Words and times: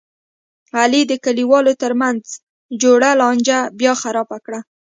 علي 0.79 1.01
د 1.07 1.13
کلیوالو 1.25 1.73
ترمنځ 1.81 2.21
جوړه 2.81 3.09
لانجه 3.21 3.57
بیا 3.79 3.93
خرابه 4.01 4.37
کړله. 4.45 4.59